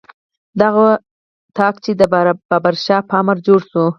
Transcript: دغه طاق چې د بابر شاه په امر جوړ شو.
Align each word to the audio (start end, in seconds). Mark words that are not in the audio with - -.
دغه 0.61 0.87
طاق 1.57 1.75
چې 1.83 1.91
د 1.99 2.01
بابر 2.51 2.75
شاه 2.85 3.01
په 3.09 3.13
امر 3.21 3.37
جوړ 3.47 3.59
شو. 3.71 3.85